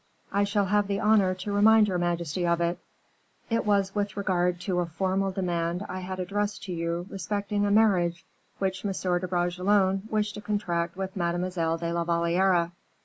"I 0.31 0.45
shall 0.45 0.65
have 0.65 0.87
the 0.87 0.99
honor 0.99 1.35
to 1.35 1.51
remind 1.53 1.87
your 1.87 1.99
majesty 1.99 2.47
of 2.47 2.59
it. 2.59 2.79
It 3.51 3.67
was 3.67 3.93
with 3.93 4.17
regard 4.17 4.59
to 4.61 4.79
a 4.79 4.87
formal 4.87 5.29
demand 5.29 5.85
I 5.87 5.99
had 5.99 6.19
addressed 6.19 6.63
to 6.63 6.73
you 6.73 7.05
respecting 7.07 7.67
a 7.67 7.69
marriage 7.69 8.25
which 8.57 8.83
M. 8.83 8.93
de 8.93 9.27
Bragelonne 9.27 10.01
wished 10.09 10.33
to 10.33 10.41
contract 10.41 10.97
with 10.97 11.15
Mademoiselle 11.15 11.77
de 11.77 11.93
la 11.93 12.03
Valliere." 12.03 12.71